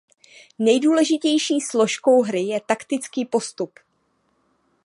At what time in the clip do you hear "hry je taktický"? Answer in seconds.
2.21-3.25